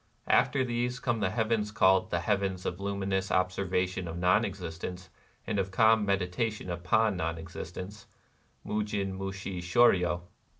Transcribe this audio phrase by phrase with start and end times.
[0.25, 5.09] After these come the heavens called the Heavens of Luminous Observation of Non Existence
[5.45, 8.07] and of Calm Meditation upon Non Existence
[8.65, 10.23] QMujin musJii sJioryo).